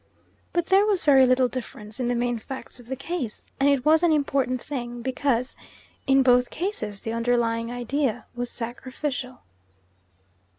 But 0.51 0.65
there 0.65 0.83
was 0.87 1.03
very 1.03 1.27
little 1.27 1.47
difference 1.47 1.99
in 1.99 2.07
the 2.07 2.15
main 2.15 2.39
facts 2.39 2.79
of 2.79 2.87
the 2.87 2.95
case, 2.95 3.45
and 3.59 3.69
it 3.69 3.85
was 3.85 4.01
an 4.01 4.11
important 4.11 4.59
thing 4.59 5.03
because 5.03 5.55
in 6.07 6.23
both 6.23 6.49
cases 6.49 7.01
the 7.03 7.13
underlying 7.13 7.71
idea 7.71 8.25
was 8.33 8.49
sacrificial. 8.49 9.41